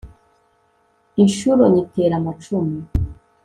[1.23, 2.77] inshuro nyitera amacumu